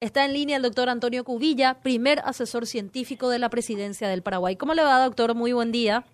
Está 0.00 0.24
en 0.24 0.32
línea 0.32 0.56
el 0.56 0.62
doctor 0.62 0.88
Antonio 0.88 1.24
Cubilla, 1.24 1.74
primer 1.82 2.20
asesor 2.20 2.66
científico 2.66 3.28
de 3.28 3.38
la 3.38 3.50
presidencia 3.50 4.08
del 4.08 4.22
Paraguay. 4.22 4.56
¿Cómo 4.56 4.72
le 4.72 4.82
va, 4.82 5.04
doctor? 5.04 5.34
Muy 5.34 5.52
buen 5.52 5.72
día. 5.72 6.04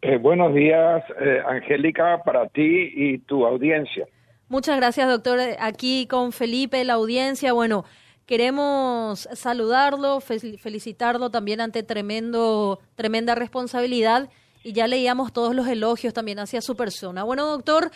Eh, 0.00 0.16
buenos 0.16 0.54
días, 0.54 1.04
eh, 1.20 1.42
Angélica, 1.46 2.22
para 2.24 2.48
ti 2.48 2.90
y 2.94 3.18
tu 3.18 3.44
audiencia. 3.44 4.06
Muchas 4.48 4.78
gracias, 4.78 5.10
doctor. 5.10 5.38
Aquí 5.60 6.06
con 6.06 6.32
Felipe, 6.32 6.82
la 6.84 6.94
audiencia. 6.94 7.52
Bueno, 7.52 7.84
queremos 8.24 9.28
saludarlo, 9.34 10.20
felicitarlo 10.20 11.28
también 11.28 11.60
ante 11.60 11.82
tremendo, 11.82 12.80
tremenda 12.94 13.34
responsabilidad 13.34 14.30
y 14.62 14.72
ya 14.72 14.86
leíamos 14.86 15.34
todos 15.34 15.54
los 15.54 15.68
elogios 15.68 16.14
también 16.14 16.38
hacia 16.38 16.62
su 16.62 16.76
persona. 16.76 17.24
Bueno, 17.24 17.44
doctor, 17.44 17.90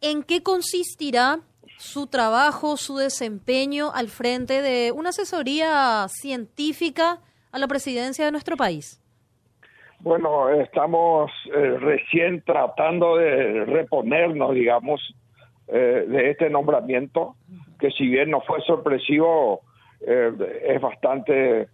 ¿en 0.00 0.22
qué 0.22 0.44
consistirá 0.44 1.40
su 1.78 2.08
trabajo, 2.08 2.76
su 2.76 2.96
desempeño 2.96 3.92
al 3.94 4.08
frente 4.08 4.62
de 4.62 4.92
una 4.92 5.10
asesoría 5.10 6.06
científica 6.08 7.20
a 7.52 7.58
la 7.58 7.68
presidencia 7.68 8.24
de 8.24 8.32
nuestro 8.32 8.56
país? 8.56 9.00
Bueno, 10.00 10.48
estamos 10.50 11.30
eh, 11.46 11.76
recién 11.80 12.42
tratando 12.42 13.16
de 13.16 13.64
reponernos, 13.64 14.54
digamos, 14.54 15.00
eh, 15.68 16.04
de 16.06 16.30
este 16.30 16.50
nombramiento, 16.50 17.34
que 17.80 17.90
si 17.90 18.06
bien 18.06 18.30
no 18.30 18.40
fue 18.40 18.60
sorpresivo, 18.62 19.60
eh, 20.06 20.32
es 20.66 20.80
bastante 20.80 21.68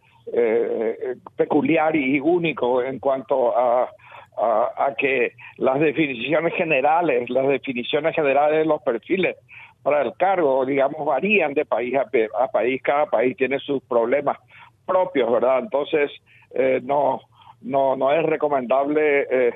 peculiar 1.37 1.95
y 1.95 2.19
único 2.19 2.83
en 2.83 2.99
cuanto 2.99 3.55
a, 3.55 3.91
a, 4.39 4.95
que 4.97 5.33
las 5.59 5.79
definiciones 5.81 6.55
generales, 6.55 7.29
las 7.29 7.47
definiciones 7.47 8.15
generales 8.15 8.61
de 8.61 8.65
los 8.65 8.81
perfiles 8.83 9.37
para 9.85 10.01
el 10.01 10.15
cargo, 10.15 10.65
digamos, 10.65 11.05
varían 11.05 11.53
de 11.53 11.67
país 11.67 11.95
a, 11.95 12.49
país, 12.49 12.83
cada 12.83 13.05
país 13.05 13.37
tiene 13.37 13.59
sus 13.59 13.83
problemas 13.83 14.39
propios, 14.87 15.31
¿verdad? 15.31 15.59
Entonces, 15.59 16.11
eh, 16.55 16.81
no, 16.83 17.21
no, 17.61 17.95
no 17.95 18.11
es 18.11 18.25
recomendable 18.25 19.27
eh, 19.31 19.55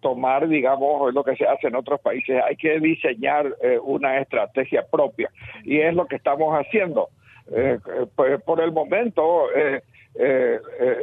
tomar, 0.00 0.46
digamos, 0.46 1.12
lo 1.12 1.24
que 1.24 1.34
se 1.34 1.46
hace 1.46 1.66
en 1.66 1.74
otros 1.74 2.00
países. 2.00 2.40
Hay 2.44 2.54
que 2.54 2.78
diseñar 2.78 3.56
eh, 3.60 3.76
una 3.82 4.20
estrategia 4.20 4.86
propia 4.88 5.30
y 5.64 5.80
es 5.80 5.92
lo 5.94 6.06
que 6.06 6.16
estamos 6.16 6.54
haciendo. 6.54 7.08
Pues, 8.16 8.42
por 8.42 8.60
el 8.60 8.72
momento, 8.72 9.46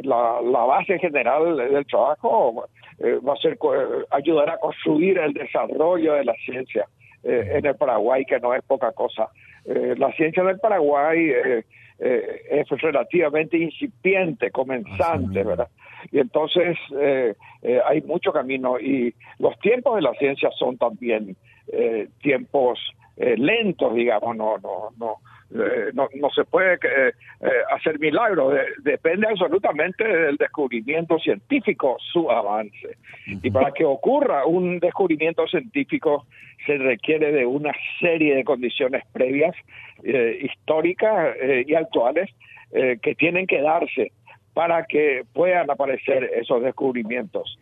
la, 0.02 0.40
la, 0.42 0.64
base 0.64 0.98
general 0.98 1.56
del 1.56 1.86
trabajo 1.86 2.66
va 3.02 3.32
a 3.32 3.36
ser 3.36 3.58
ayudar 4.10 4.50
a 4.50 4.58
construir 4.58 5.18
el 5.18 5.32
desarrollo 5.32 6.12
de 6.12 6.24
la 6.24 6.34
ciencia 6.44 6.86
eh, 7.24 7.52
en 7.54 7.66
el 7.66 7.74
Paraguay, 7.76 8.24
que 8.24 8.38
no 8.38 8.54
es 8.54 8.62
poca 8.64 8.92
cosa. 8.92 9.28
Eh, 9.64 9.94
la 9.96 10.12
ciencia 10.12 10.42
del 10.44 10.58
Paraguay 10.58 11.30
eh, 11.30 11.64
es 11.98 12.68
relativamente 12.68 13.56
incipiente, 13.56 14.50
comenzante, 14.50 15.42
¿verdad? 15.42 15.68
Y 16.12 16.18
entonces 16.18 16.76
hay 17.86 18.02
mucho 18.02 18.30
camino 18.32 18.78
y 18.78 19.14
los 19.38 19.58
tiempos 19.60 19.94
de 19.96 20.02
la 20.02 20.12
ciencia 20.14 20.50
son 20.58 20.76
también 20.76 21.34
tiempos 22.20 22.78
lentos, 23.16 23.94
digamos, 23.94 24.36
no, 24.36 24.58
no, 24.58 24.90
no 24.98 25.16
eh, 25.54 25.92
no, 25.94 26.08
no, 26.14 26.30
se 26.30 26.44
puede 26.44 26.74
eh, 26.74 27.12
eh, 27.40 27.48
hacer 27.70 28.00
milagros, 28.00 28.54
depende 28.82 29.28
absolutamente 29.28 30.02
del 30.02 30.36
descubrimiento 30.36 31.16
científico 31.20 31.96
su 32.12 32.28
avance. 32.28 32.96
Y 33.26 33.50
para 33.52 33.70
que 33.70 33.84
ocurra 33.84 34.46
un 34.46 34.80
descubrimiento 34.80 35.46
científico 35.46 36.26
se 36.66 36.76
requiere 36.78 37.30
de 37.30 37.46
una 37.46 37.72
serie 38.00 38.34
de 38.34 38.42
condiciones 38.42 39.04
previas, 39.12 39.54
históricas 40.02 41.36
y 41.66 41.74
actuales, 41.74 42.30
que 42.72 43.14
tienen 43.14 43.46
que 43.46 43.60
darse 43.60 44.12
para 44.54 44.84
que 44.86 45.22
puedan 45.32 45.70
aparecer 45.70 46.24
esos 46.34 46.62
descubrimientos. 46.62 47.58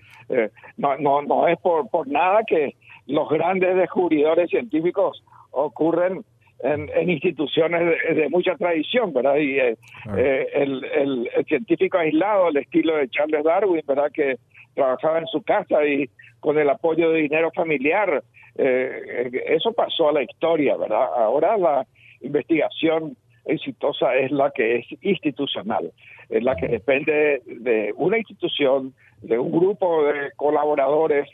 no, 0.76 1.22
no, 1.22 1.48
es 1.48 1.58
por, 1.58 1.88
por 1.90 2.08
nada 2.08 2.42
que 2.46 2.74
los 3.06 3.28
grandes 3.28 3.76
descubridores 3.76 4.50
científicos 4.50 5.22
ocurren 5.50 6.24
en, 6.62 7.10
instituciones 7.10 7.96
de, 8.14 8.28
mucha 8.28 8.54
tradición, 8.56 9.12
¿verdad? 9.12 9.36
Y 9.36 9.58
eh, 9.58 9.76
eh, 10.16 10.46
el, 10.54 11.28
científico 11.46 11.98
aislado, 11.98 12.48
el 12.48 12.58
estilo 12.58 12.96
de 12.96 13.08
Charles 13.08 13.44
Darwin, 13.44 13.82
¿verdad? 13.86 14.10
Que 14.12 14.36
trabajaba 14.74 15.18
en 15.18 15.26
su 15.26 15.42
casa 15.42 15.84
y 15.84 16.08
con 16.40 16.58
el 16.58 16.70
apoyo 16.70 17.10
de 17.10 17.20
dinero 17.20 17.50
familiar, 17.54 18.22
eh, 18.56 19.42
eso 19.46 19.72
pasó 19.72 20.08
a 20.08 20.12
la 20.12 20.22
historia, 20.22 20.76
¿verdad? 20.76 21.04
Ahora 21.16 21.56
la 21.56 21.86
investigación 22.20 23.16
exitosa 23.44 24.14
es 24.14 24.30
la 24.30 24.50
que 24.52 24.76
es 24.76 24.86
institucional, 25.00 25.92
es 26.28 26.42
la 26.44 26.54
que 26.54 26.68
depende 26.68 27.42
de 27.44 27.92
una 27.96 28.18
institución, 28.18 28.94
de 29.20 29.38
un 29.38 29.50
grupo 29.50 30.04
de 30.04 30.30
colaboradores, 30.36 31.28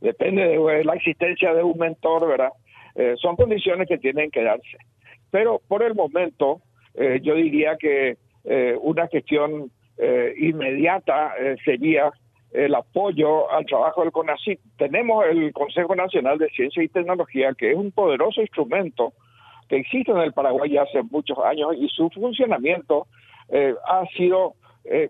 depende 0.00 0.46
de 0.46 0.84
la 0.84 0.94
existencia 0.94 1.54
de 1.54 1.62
un 1.62 1.78
mentor, 1.78 2.28
¿verdad? 2.28 2.50
Eh, 2.94 3.14
son 3.18 3.36
condiciones 3.36 3.88
que 3.88 3.98
tienen 3.98 4.30
que 4.30 4.42
darse. 4.42 4.76
Pero 5.30 5.60
por 5.66 5.82
el 5.82 5.94
momento, 5.94 6.60
eh, 6.94 7.20
yo 7.22 7.34
diría 7.34 7.76
que 7.78 8.16
eh, 8.44 8.76
una 8.80 9.06
gestión 9.08 9.70
inmediata 10.36 11.34
sería 11.64 12.10
el 12.50 12.74
apoyo 12.74 13.52
al 13.52 13.64
trabajo 13.66 14.02
del 14.02 14.10
CONACYT. 14.10 14.58
Tenemos 14.76 15.24
el 15.26 15.52
Consejo 15.52 15.94
Nacional 15.94 16.38
de 16.38 16.48
Ciencia 16.48 16.82
y 16.82 16.88
Tecnología, 16.88 17.52
que 17.56 17.70
es 17.70 17.76
un 17.76 17.92
poderoso 17.92 18.40
instrumento 18.40 19.12
que 19.68 19.76
existe 19.76 20.10
en 20.10 20.18
el 20.18 20.32
Paraguay 20.32 20.70
ya 20.70 20.82
hace 20.82 21.02
muchos 21.04 21.38
años 21.38 21.76
y 21.78 21.86
su 21.88 22.10
funcionamiento 22.10 23.06
ha 23.86 24.04
sido 24.16 24.54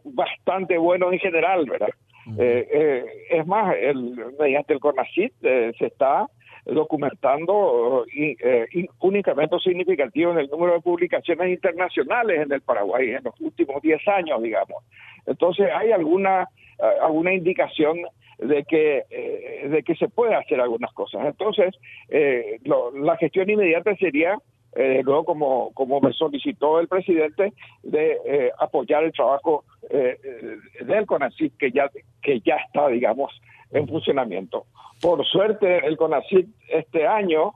bastante 0.05 0.77
bueno 0.77 1.11
en 1.11 1.21
general, 1.21 1.65
¿verdad? 1.65 1.95
es 2.37 3.47
más, 3.47 3.75
el, 3.81 4.15
mediante 4.39 4.75
el 4.75 4.81
CONACYT 4.81 5.33
se 5.41 5.87
está 5.87 6.27
documentando 6.65 8.05
eh, 8.15 8.67
un 9.01 9.17
incremento 9.17 9.59
significativo 9.59 10.33
en 10.33 10.39
el 10.39 10.49
número 10.49 10.75
de 10.75 10.81
publicaciones 10.81 11.51
internacionales 11.51 12.41
en 12.41 12.53
el 12.53 12.61
Paraguay 12.61 13.11
en 13.11 13.25
los 13.25 13.39
últimos 13.41 13.83
10 13.83 14.07
años, 14.09 14.43
digamos. 14.43 14.85
Entonces, 15.27 15.69
hay 15.75 15.93
alguna 15.93 16.49
eh, 16.79 16.85
alguna 17.01 17.33
indicación 17.33 17.99
de 18.39 18.65
que 18.65 19.03
eh, 19.11 19.69
de 19.69 19.83
que 19.83 19.95
se 19.97 20.09
puede 20.09 20.35
hacer 20.35 20.61
algunas 20.61 20.93
cosas. 20.93 21.27
Entonces, 21.27 21.75
la 22.09 23.17
gestión 23.17 23.51
inmediata 23.51 23.95
sería 23.97 24.37
luego 24.75 25.25
como 25.25 25.71
como 25.75 26.01
me 26.01 26.13
solicitó 26.13 26.81
el 26.81 26.89
presidente 26.89 27.53
de 27.83 28.51
apoyar 28.59 29.05
el 29.05 29.13
trabajo 29.13 29.65
del 29.91 31.07
CONACYT 31.07 31.57
que 31.59 31.71
ya 31.71 31.91
que 32.23 32.41
ya 32.41 32.57
está 32.57 32.89
digamos 32.89 33.33
en 33.73 33.89
funcionamiento. 33.89 34.67
Por 35.01 35.25
suerte, 35.27 35.87
el 35.87 35.97
CONACYT 35.97 36.49
este 36.69 37.07
año 37.07 37.55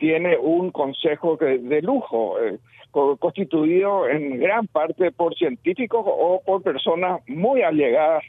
tiene 0.00 0.36
un 0.36 0.70
consejo 0.70 1.36
de, 1.36 1.82
lujo, 1.82 2.40
eh, 2.42 2.58
constituido 2.90 4.08
en 4.08 4.40
gran 4.40 4.66
parte 4.66 5.12
por 5.12 5.36
científicos 5.36 6.02
o 6.04 6.42
por 6.44 6.62
personas 6.62 7.20
muy 7.28 7.62
allegadas 7.62 8.24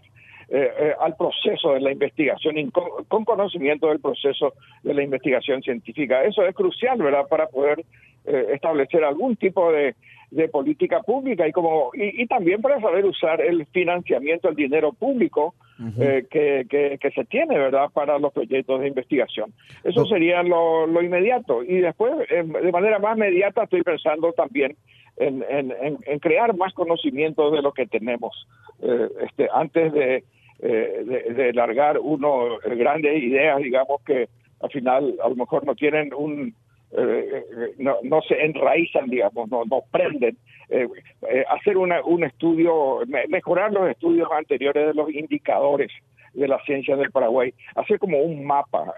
eh, 0.50 0.70
eh, 0.78 0.94
al 1.00 1.16
proceso 1.16 1.72
de 1.72 1.80
la 1.80 1.94
investigación 1.94 2.58
y 2.58 2.70
con, 2.72 3.24
conocimiento 3.24 3.88
del 3.88 4.02
proceso 4.02 4.54
de 4.84 4.94
la 4.94 5.02
investigación 5.02 5.62
científica. 5.62 6.26
Eso 6.26 6.46
es 6.46 6.54
crucial, 6.54 7.02
¿verdad?, 7.02 7.26
para 7.30 7.48
poder 7.48 7.86
establecer 8.26 9.04
algún 9.04 9.36
tipo 9.36 9.72
de, 9.72 9.96
de 10.32 10.48
política 10.48 11.02
pública 11.02 11.46
y 11.46 11.52
como 11.52 11.92
y, 11.94 12.26
también 12.26 12.62
para 12.62 12.80
saber 12.80 13.06
usar 13.06 13.42
el 13.42 13.66
financiamiento, 13.68 14.48
el 14.48 14.56
dinero 14.56 14.94
público 14.94 15.54
eh, 16.00 16.26
que, 16.30 16.98
que, 17.00 17.12
se 17.12 17.26
tiene, 17.26 17.58
¿verdad?, 17.58 17.90
para 17.94 18.18
los 18.18 18.32
proyectos 18.32 18.80
de 18.80 18.88
investigación. 18.88 19.52
Eso 19.84 20.06
sería 20.06 20.42
lo, 20.42 20.88
lo 20.88 21.02
inmediato. 21.02 21.64
Y 21.64 21.80
después, 21.80 22.14
de 22.30 22.72
manera 22.72 23.00
más 23.00 23.18
inmediata, 23.18 23.64
estoy 23.64 23.82
pensando 23.82 24.32
también 24.32 24.78
en, 25.18 25.44
en, 25.50 26.20
crear 26.20 26.56
más 26.56 26.74
conocimiento 26.74 27.52
de 27.52 27.62
lo 27.62 27.74
que 27.74 27.88
tenemos. 27.88 28.48
Eh, 28.82 29.10
este, 29.26 29.50
antes 29.52 29.92
de, 29.92 30.24
eh, 30.60 31.04
de, 31.04 31.34
de 31.34 31.54
largar 31.54 32.00
uno 32.00 32.58
grandes 32.64 33.22
ideas, 33.22 33.58
digamos, 33.58 34.02
que 34.06 34.30
al 34.62 34.70
final 34.70 35.16
a 35.22 35.28
lo 35.28 35.36
mejor 35.36 35.66
no 35.66 35.76
tienen 35.76 36.14
un 36.14 36.54
eh, 36.94 37.74
no, 37.78 37.96
no 38.04 38.22
se 38.22 38.44
enraizan, 38.44 39.10
digamos, 39.10 39.50
no, 39.50 39.64
no 39.66 39.84
prenden. 39.92 40.38
Eh, 40.70 40.88
eh, 41.30 41.46
hacer 41.50 41.78
una, 41.78 42.04
un 42.04 42.24
estudio, 42.24 43.00
mejorar 43.30 43.72
los 43.72 43.90
estudios 43.90 44.30
anteriores 44.32 44.88
de 44.88 44.94
los 44.94 45.10
indicadores 45.14 45.92
de 46.34 46.48
la 46.48 46.60
ciencia 46.64 46.96
del 46.96 47.12
Paraguay, 47.12 47.54
hacer 47.76 48.00
como 48.00 48.20
un 48.20 48.46
mapa, 48.46 48.94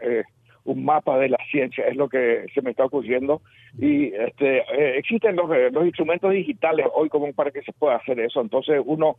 un 0.65 0.85
mapa 0.85 1.17
de 1.17 1.29
la 1.29 1.39
ciencia, 1.49 1.87
es 1.87 1.95
lo 1.95 2.07
que 2.09 2.45
se 2.53 2.61
me 2.61 2.71
está 2.71 2.85
ocurriendo. 2.85 3.41
Y 3.79 4.13
este, 4.13 4.63
existen 4.97 5.35
los, 5.35 5.49
los 5.71 5.85
instrumentos 5.85 6.31
digitales 6.31 6.85
hoy 6.93 7.09
como 7.09 7.31
para 7.33 7.49
que 7.49 7.63
se 7.63 7.73
pueda 7.73 7.95
hacer 7.95 8.19
eso. 8.19 8.39
Entonces, 8.39 8.79
uno 8.85 9.17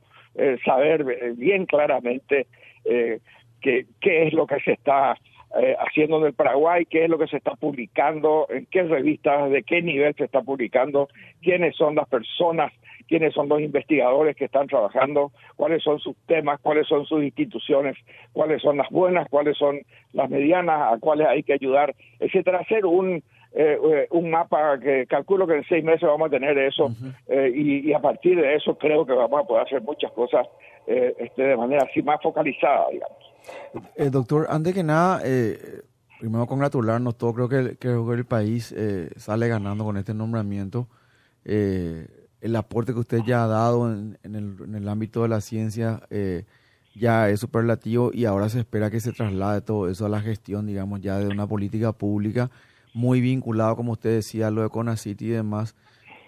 saber 0.65 1.35
bien 1.37 1.67
claramente 1.67 2.47
qué, 2.85 3.87
qué 4.01 4.27
es 4.29 4.33
lo 4.33 4.47
que 4.47 4.61
se 4.61 4.73
está 4.73 5.17
eh, 5.57 5.77
haciendo 5.79 6.19
en 6.19 6.27
el 6.27 6.35
Paraguay, 6.35 6.85
qué 6.87 7.05
es 7.05 7.11
lo 7.11 7.19
que 7.19 7.27
se 7.27 7.37
está 7.37 7.53
publicando, 7.55 8.47
en 8.51 8.67
qué 8.67 8.83
revistas, 8.83 9.51
de 9.51 9.63
qué 9.63 9.83
nivel 9.83 10.15
se 10.15 10.25
está 10.25 10.43
publicando, 10.43 11.09
quiénes 11.43 11.77
son 11.77 11.95
las 11.95 12.09
personas, 12.09 12.73
quiénes 13.09 13.35
son 13.35 13.49
los 13.49 13.61
investigadores 13.61 14.37
que 14.37 14.47
están 14.47 14.67
trabajando, 14.67 15.33
cuáles 15.57 15.83
son 15.83 15.99
sus 16.01 16.17
temas, 16.27 16.61
cuáles 16.61 16.87
son 16.89 17.07
sus 17.07 17.23
instituciones, 17.23 17.97
cuáles 18.33 18.63
son 18.63 18.77
las 18.77 18.91
buenas, 18.91 19.29
cuáles 19.29 19.57
son 19.57 19.81
las 20.13 20.29
medianas, 20.31 20.93
a 20.93 20.99
cuáles 20.99 21.27
hay 21.27 21.43
que 21.43 21.53
ayudar, 21.53 21.95
etcétera. 22.21 22.59
Hacer 22.59 22.87
un 22.87 23.23
eh, 23.57 23.79
eh, 23.81 24.09
un 24.11 24.33
mapa 24.33 24.81
que 24.81 25.07
calculo 25.07 25.47
que 25.47 25.59
en 25.59 25.65
seis 25.69 25.85
meses 25.85 26.03
vamos 26.03 26.27
a 26.27 26.31
tener 26.31 26.59
eso 26.59 26.93
eh, 27.29 27.53
y, 27.55 27.93
a 27.93 28.01
partir 28.01 28.37
de 28.37 28.57
eso 28.57 28.77
creo 28.77 29.07
que 29.07 29.13
vamos 29.13 29.45
a 29.45 29.47
poder 29.47 29.65
hacer 29.65 29.81
muchas 29.81 30.11
cosas 30.11 30.45
este, 30.87 31.43
de 31.43 31.57
manera 31.57 31.87
así 31.89 32.03
más 32.03 32.21
focalizada, 32.21 32.89
digamos. 32.91 34.11
doctor, 34.11 34.49
antes 34.51 34.75
que 34.75 34.83
nada, 34.83 35.23
primero 36.19 36.47
congratularnos 36.47 37.17
todos, 37.17 37.35
creo 37.35 37.49
que, 37.49 37.77
que 37.77 37.89
el 37.91 38.27
país 38.27 38.75
sale 39.17 39.47
ganando 39.47 39.85
con 39.85 39.97
este 39.99 40.15
nombramiento. 40.15 40.89
el 41.45 42.57
aporte 42.57 42.93
que 42.93 42.99
usted 42.99 43.21
ya 43.25 43.45
ha 43.45 43.47
dado 43.47 43.91
en, 43.91 44.19
el, 44.25 44.57
en 44.65 44.75
el, 44.75 44.89
ámbito 44.89 45.23
de 45.23 45.29
la 45.29 45.41
ciencia 45.41 46.01
ya 46.97 47.31
es 47.31 47.39
superlativo 47.39 48.11
y 48.13 48.25
ahora 48.25 48.49
se 48.49 48.59
espera 48.59 48.91
que 48.91 49.01
se 49.01 49.13
traslade 49.13 49.61
todo 49.61 49.89
eso 49.89 50.07
a 50.07 50.09
la 50.09 50.21
gestión, 50.21 50.67
digamos, 50.67 51.01
ya 51.01 51.19
de 51.19 51.29
una 51.29 51.47
política 51.47 51.93
pública 51.93 52.51
muy 52.95 53.21
vinculado, 53.21 53.77
como 53.77 53.93
usted 53.93 54.15
decía, 54.15 54.51
lo 54.51 54.63
de 54.63 54.71
Conacity 54.71 55.27
y 55.27 55.31
demás. 55.31 55.75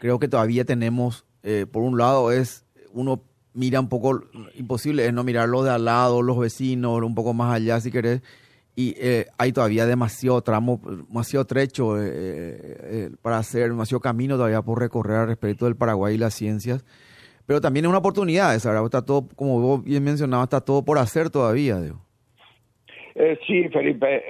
Creo 0.01 0.19
que 0.19 0.29
todavía 0.29 0.67
tenemos, 0.67 1.25
eh, 1.43 1.65
por 1.71 1.83
un 1.83 1.97
lado, 1.97 2.31
es 2.33 2.67
uno 2.93 3.23
mira 3.55 3.81
un 3.81 3.89
poco, 3.89 4.23
imposible 4.55 5.07
es 5.07 5.15
no 5.15 5.25
mirar 5.25 5.49
lo 5.49 5.63
de 5.63 5.71
al 5.71 5.87
lado, 5.87 6.21
los 6.21 6.39
vecinos, 6.39 7.01
un 7.03 7.15
poco 7.15 7.33
más 7.33 7.55
allá 7.55 7.81
si 7.81 7.91
querés, 7.91 8.21
y 8.75 8.95
eh, 8.99 9.29
hay 9.39 9.53
todavía 9.53 9.87
demasiado 9.87 10.43
tramo, 10.43 10.79
demasiado 11.09 11.47
trecho 11.47 11.97
eh, 11.99 13.11
para 13.23 13.39
hacer, 13.39 13.71
demasiado 13.71 14.01
camino 14.01 14.37
todavía 14.37 14.61
por 14.61 14.79
recorrer 14.79 15.27
respecto 15.27 15.65
del 15.65 15.75
Paraguay 15.75 16.17
y 16.17 16.19
las 16.19 16.35
ciencias, 16.35 16.85
pero 17.47 17.63
también 17.63 17.87
es 17.87 17.89
una 17.89 17.99
oportunidad, 17.99 18.55
esa, 18.55 18.85
está 18.85 19.03
todo, 19.03 19.27
como 19.37 19.59
vos 19.59 19.83
bien 19.83 20.05
mencionabas, 20.05 20.47
está 20.47 20.61
todo 20.61 20.85
por 20.85 20.99
hacer 20.99 21.31
todavía, 21.31 21.81
digo. 21.81 22.06
Sí, 23.47 23.69
Felipe, 23.69 24.25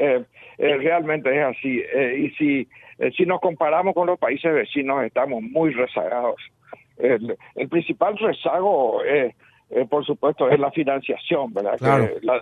eh, 0.58 0.76
realmente 0.78 1.34
es 1.36 1.44
así. 1.44 1.82
Eh, 1.92 2.16
y 2.18 2.30
si, 2.36 2.68
eh, 2.98 3.10
si 3.16 3.26
nos 3.26 3.40
comparamos 3.40 3.94
con 3.94 4.06
los 4.06 4.18
países 4.18 4.52
vecinos, 4.52 5.04
estamos 5.04 5.42
muy 5.42 5.72
rezagados. 5.72 6.36
El, 6.98 7.36
principal 7.68 8.16
rezago, 8.16 9.02
por 9.90 10.06
supuesto, 10.06 10.48
es 10.48 10.58
la 10.58 10.70
financiación, 10.70 11.52
¿verdad? 11.52 11.78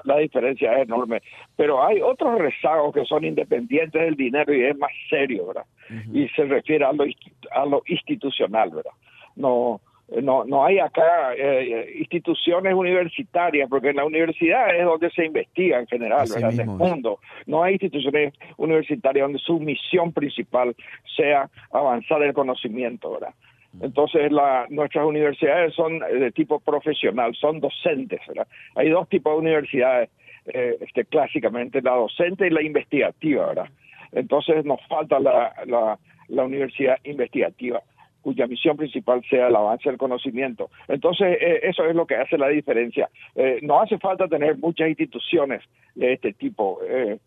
la, 0.05 0.19
diferencia 0.19 0.75
es 0.75 0.85
enorme. 0.85 1.23
Pero 1.57 1.85
hay 1.85 2.01
otros 2.01 2.39
rezagos 2.39 2.95
que 2.95 3.05
son 3.05 3.25
independientes 3.25 4.01
del 4.01 4.15
dinero 4.15 4.55
y 4.55 4.63
es 4.63 4.79
más 4.79 4.93
serio, 5.11 5.49
¿verdad? 5.49 5.65
Y 6.13 6.29
se 6.29 6.45
refiere 6.45 6.85
a 6.85 6.93
lo, 6.93 7.05
a 7.51 7.67
lo 7.67 7.83
institucional, 7.87 8.71
¿verdad? 8.71 8.93
No, 9.35 9.81
no, 10.23 10.45
no 10.45 10.65
hay 10.65 10.79
acá 10.79 11.35
eh, 11.35 11.95
instituciones 11.99 12.75
universitarias, 12.75 13.69
porque 13.69 13.91
en 13.91 13.97
la 13.97 14.05
universidad 14.05 14.75
es 14.77 14.85
donde 14.85 15.11
se 15.11 15.25
investiga 15.25 15.81
en 15.81 15.87
general, 15.87 16.29
en 16.37 16.61
el 16.61 16.67
mundo. 16.67 17.19
No 17.47 17.63
hay 17.63 17.75
instituciones 17.75 18.35
universitarias 18.57 19.25
donde 19.25 19.39
su 19.39 19.59
misión 19.59 20.13
principal 20.13 20.77
sea 21.17 21.49
avanzar 21.73 22.23
el 22.23 22.35
conocimiento, 22.35 23.13
¿verdad? 23.13 23.35
Entonces, 23.81 24.31
la, 24.31 24.67
nuestras 24.69 25.05
universidades 25.05 25.75
son 25.75 25.99
de 25.99 26.31
tipo 26.31 26.61
profesional, 26.61 27.35
son 27.35 27.59
docentes, 27.59 28.21
¿verdad? 28.29 28.47
Hay 28.77 28.91
dos 28.91 29.09
tipos 29.09 29.33
de 29.33 29.39
universidades, 29.41 30.11
eh, 30.47 30.77
este, 30.81 31.05
clásicamente, 31.07 31.83
la 31.83 31.97
docente 31.97 32.47
y 32.47 32.51
la 32.51 32.63
investigativa, 32.63 33.47
¿verdad? 33.47 33.69
Entonces, 34.13 34.65
nos 34.65 34.81
falta 34.87 35.19
la, 35.19 35.53
la, 35.67 35.99
la 36.29 36.45
universidad 36.45 36.99
investigativa 37.03 37.83
cuya 38.25 38.47
misión 38.47 38.77
principal 38.79 39.23
sea 39.29 39.49
el 39.49 39.55
avance 39.55 39.87
del 39.87 39.99
conocimiento. 39.99 40.71
Entonces, 40.89 41.37
eh, 41.39 41.61
eso 41.65 41.85
es 41.85 41.95
lo 41.95 42.07
que 42.07 42.17
hace 42.17 42.39
la 42.39 42.49
diferencia. 42.49 43.11
Eh, 43.35 43.59
no 43.63 43.81
hace 43.81 43.99
falta 43.99 44.27
tener 44.27 44.57
muchas 44.57 44.89
instituciones 44.89 45.63
de 45.95 46.15
este 46.15 46.33
tipo. 46.33 46.81
Eh, 46.89 47.19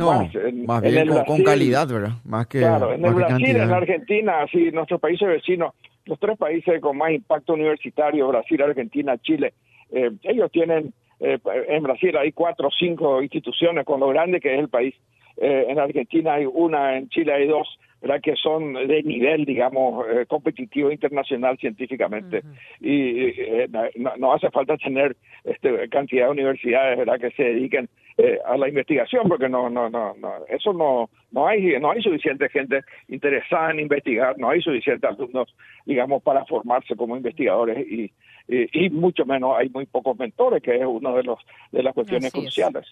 más, 0.00 0.32
bien 0.82 1.08
con, 1.26 1.44
calidad, 1.44 1.86
¿verdad? 1.86 2.14
Más 2.24 2.46
que, 2.46 2.58
claro, 2.58 2.94
en 2.94 3.04
el 3.04 3.14
Brasil, 3.14 3.56
en 3.56 3.70
Argentina, 3.70 4.44
sí, 4.50 4.70
nuestros 4.72 4.98
países 4.98 5.28
vecinos, 5.28 5.74
los 6.06 6.18
tres 6.18 6.36
países 6.38 6.80
con 6.80 6.96
más 6.96 7.12
impacto 7.12 7.52
universitario, 7.52 8.26
Brasil, 8.26 8.62
Argentina, 8.62 9.16
Chile, 9.18 9.52
ellos 10.22 10.50
tienen, 10.50 10.92
en 11.20 11.82
Brasil 11.84 12.16
hay 12.16 12.32
cuatro 12.32 12.66
o 12.66 12.70
cinco 12.76 13.22
instituciones 13.22 13.84
con 13.84 14.00
lo 14.00 14.08
grande 14.08 14.40
que 14.40 14.54
es 14.54 14.58
el 14.58 14.68
país. 14.68 14.94
en 15.36 15.78
Argentina 15.78 16.34
hay 16.34 16.46
una, 16.46 16.96
en 16.96 17.08
Chile 17.08 17.32
hay 17.32 17.46
dos, 17.46 17.78
¿verdad? 18.06 18.20
que 18.22 18.36
son 18.36 18.74
de 18.74 19.02
nivel, 19.02 19.44
digamos, 19.44 20.06
eh, 20.08 20.26
competitivo 20.26 20.90
internacional 20.90 21.58
científicamente. 21.58 22.42
Y 22.80 23.28
eh, 23.28 23.68
no, 24.18 24.32
hace 24.32 24.50
falta 24.50 24.76
tener 24.76 25.16
este, 25.44 25.88
cantidad 25.88 26.26
de 26.26 26.32
universidades 26.32 26.98
¿verdad? 26.98 27.20
que 27.20 27.30
se 27.32 27.42
dediquen 27.42 27.88
eh, 28.18 28.38
a 28.46 28.56
la 28.56 28.68
investigación, 28.68 29.28
porque 29.28 29.48
no, 29.48 29.68
no, 29.68 29.90
no, 29.90 30.14
no, 30.18 30.32
eso 30.48 30.72
no, 30.72 31.10
no 31.32 31.48
hay, 31.48 31.78
no 31.80 31.90
hay 31.90 32.00
suficiente 32.00 32.48
gente 32.48 32.80
interesada 33.08 33.72
en 33.72 33.80
investigar, 33.80 34.38
no 34.38 34.50
hay 34.50 34.62
suficientes 34.62 35.10
alumnos, 35.10 35.54
digamos, 35.84 36.22
para 36.22 36.44
formarse 36.46 36.94
como 36.96 37.16
investigadores 37.16 37.86
y, 37.86 38.12
y, 38.48 38.90
mucho 38.90 39.24
menos 39.24 39.56
hay 39.58 39.68
muy 39.68 39.86
pocos 39.86 40.16
mentores, 40.18 40.62
que 40.62 40.76
es 40.76 40.86
una 40.86 41.12
de 41.12 41.24
los 41.24 41.38
de 41.72 41.82
las 41.82 41.94
cuestiones 41.94 42.32
cruciales. 42.32 42.86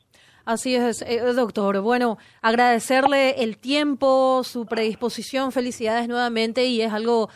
Así 0.45 0.75
es, 0.75 1.03
eh, 1.03 1.21
doctor. 1.35 1.81
Bueno, 1.81 2.19
agradecerle 2.43 3.43
el 3.43 3.57
tiempo, 3.57 4.43
su 4.45 4.67
predisposición, 4.67 5.53
felicidades 5.53 6.09
nuevamente 6.09 6.67
y 6.67 6.83
es 6.83 6.93
algo 6.93 7.31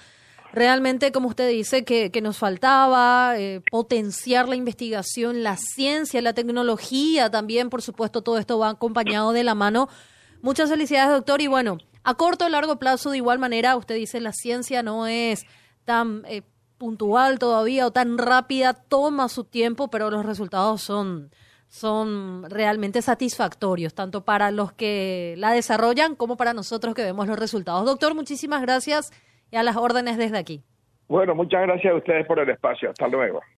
realmente, 0.53 1.13
como 1.13 1.29
usted 1.29 1.49
dice, 1.49 1.85
que, 1.85 2.11
que 2.11 2.21
nos 2.21 2.39
faltaba, 2.39 3.39
eh, 3.39 3.61
potenciar 3.71 4.49
la 4.49 4.57
investigación, 4.57 5.43
la 5.43 5.57
ciencia, 5.57 6.21
la 6.21 6.33
tecnología 6.33 7.31
también, 7.31 7.71
por 7.71 7.83
supuesto, 7.83 8.23
todo 8.23 8.39
esto 8.39 8.59
va 8.59 8.71
acompañado 8.71 9.33
de 9.33 9.45
la 9.45 9.55
mano. 9.55 9.89
Muchas 10.43 10.71
felicidades, 10.71 11.11
doctor. 11.11 11.41
Y 11.41 11.47
bueno, 11.47 11.79
a 12.05 12.15
corto 12.15 12.47
o 12.47 12.49
largo 12.49 12.79
plazo, 12.79 13.11
de 13.11 13.19
igual 13.19 13.39
manera, 13.39 13.77
usted 13.77 13.95
dice, 13.95 14.21
la 14.21 14.33
ciencia 14.33 14.83
no 14.83 15.07
es 15.07 15.45
tan 15.85 16.25
eh, 16.27 16.43
puntual 16.79 17.39
todavía 17.39 17.87
o 17.87 17.91
tan 17.91 18.19
rápida, 18.19 18.73
toma 18.75 19.29
su 19.29 19.45
tiempo, 19.45 19.89
pero 19.89 20.11
los 20.11 20.25
resultados 20.25 20.81
son 20.81 21.31
son 21.69 22.49
realmente 22.49 23.03
satisfactorios, 23.03 23.95
tanto 23.95 24.25
para 24.25 24.51
los 24.51 24.73
que 24.73 25.35
la 25.37 25.53
desarrollan 25.53 26.17
como 26.17 26.37
para 26.37 26.55
nosotros 26.55 26.95
que 26.95 27.03
vemos 27.05 27.27
los 27.27 27.39
resultados. 27.39 27.85
Doctor, 27.85 28.15
muchísimas 28.15 28.63
gracias 28.63 29.13
y 29.51 29.57
a 29.57 29.63
las 29.63 29.77
órdenes 29.77 30.17
desde 30.17 30.39
aquí. 30.39 30.63
Bueno, 31.09 31.35
muchas 31.35 31.63
gracias 31.63 31.93
a 31.93 31.97
ustedes 31.97 32.27
por 32.27 32.39
el 32.39 32.49
espacio. 32.49 32.91
Hasta 32.91 33.09
luego. 33.09 33.43